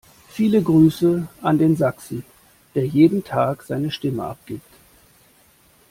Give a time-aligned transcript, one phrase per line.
[0.29, 2.25] Viele Grüße an den Sachsen,
[2.73, 4.65] der jeden Tag seine Stimme abgibt!